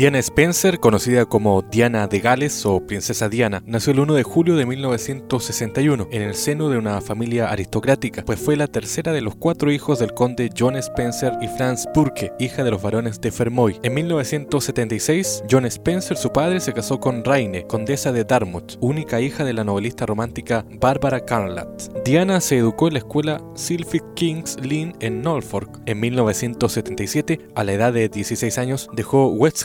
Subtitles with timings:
[0.00, 4.56] Diana Spencer, conocida como Diana de Gales o Princesa Diana, nació el 1 de julio
[4.56, 9.34] de 1961 en el seno de una familia aristocrática, pues fue la tercera de los
[9.36, 13.78] cuatro hijos del conde John Spencer y Franz Burke, hija de los varones de Fermoy.
[13.82, 19.44] En 1976, John Spencer, su padre, se casó con Raine, condesa de Dartmouth, única hija
[19.44, 21.68] de la novelista romántica Barbara Carlat.
[22.06, 25.82] Diana se educó en la escuela Sylphic King's Lynn en Norfolk.
[25.84, 29.58] En 1977, a la edad de 16 años, dejó West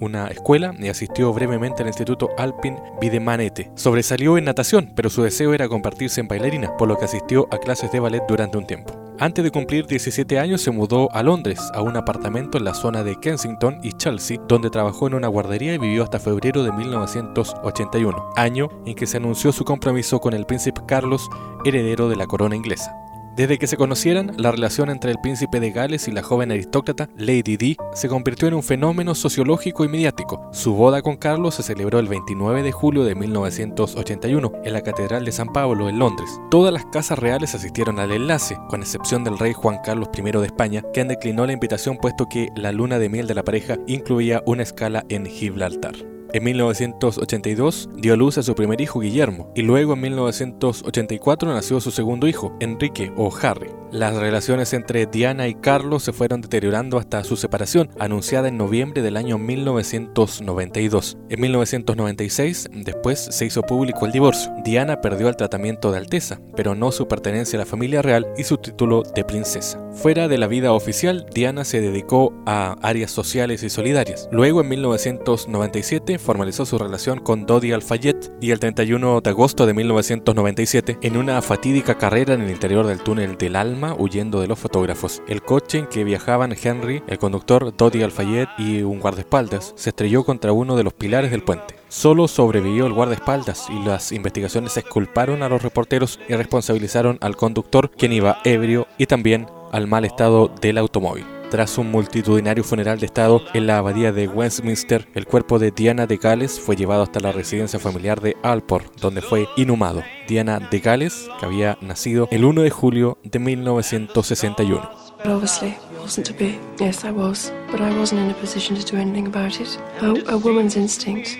[0.00, 3.70] una escuela y asistió brevemente al Instituto Alpin Videmanete.
[3.74, 7.58] Sobresalió en natación, pero su deseo era convertirse en bailarina, por lo que asistió a
[7.58, 8.94] clases de ballet durante un tiempo.
[9.18, 13.02] Antes de cumplir 17 años se mudó a Londres, a un apartamento en la zona
[13.02, 18.32] de Kensington y Chelsea, donde trabajó en una guardería y vivió hasta febrero de 1981,
[18.36, 21.30] año en que se anunció su compromiso con el príncipe Carlos,
[21.64, 23.05] heredero de la corona inglesa.
[23.36, 27.10] Desde que se conocieran, la relación entre el príncipe de Gales y la joven aristócrata
[27.18, 30.48] Lady Di se convirtió en un fenómeno sociológico y mediático.
[30.54, 35.26] Su boda con Carlos se celebró el 29 de julio de 1981 en la Catedral
[35.26, 36.30] de San Pablo, en Londres.
[36.50, 40.46] Todas las casas reales asistieron al enlace, con excepción del rey Juan Carlos I de
[40.46, 44.42] España, quien declinó la invitación puesto que la luna de miel de la pareja incluía
[44.46, 46.15] una escala en Gibraltar.
[46.32, 51.80] En 1982 dio a luz a su primer hijo Guillermo y luego en 1984 nació
[51.80, 53.70] su segundo hijo, Enrique o Harry.
[53.92, 59.02] Las relaciones entre Diana y Carlos se fueron deteriorando hasta su separación, anunciada en noviembre
[59.02, 61.16] del año 1992.
[61.28, 64.52] En 1996, después se hizo público el divorcio.
[64.64, 68.44] Diana perdió el tratamiento de Alteza, pero no su pertenencia a la familia real y
[68.44, 69.80] su título de princesa.
[69.92, 74.28] Fuera de la vida oficial, Diana se dedicó a áreas sociales y solidarias.
[74.30, 79.74] Luego, en 1997, formalizó su relación con Dodi Al-Fayed y el 31 de agosto de
[79.74, 84.58] 1997, en una fatídica carrera en el interior del túnel del Alma, huyendo de los
[84.58, 85.22] fotógrafos.
[85.28, 90.24] El coche en que viajaban Henry, el conductor Dodi Al-Fayed y un guardaespaldas se estrelló
[90.24, 91.76] contra uno de los pilares del puente.
[91.88, 97.90] Solo sobrevivió el guardaespaldas y las investigaciones exculparon a los reporteros y responsabilizaron al conductor,
[97.90, 101.35] quien iba ebrio, y también al mal estado del automóvil.
[101.50, 106.06] Tras un multitudinario funeral de Estado en la abadía de Westminster, el cuerpo de Diana
[106.06, 110.02] de Gales fue llevado hasta la residencia familiar de Alport, donde fue inhumado.
[110.26, 115.06] Diana de Gales, que había nacido el 1 de julio de 1961.
[115.24, 116.56] obviously wasn't to be.
[116.78, 119.76] Yes, I was, but I wasn't in a position to do anything about it.
[120.00, 121.36] A, a woman's instinct.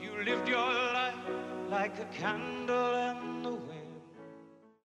[0.00, 0.64] You lived your
[0.94, 1.14] life
[1.70, 2.62] like a candle.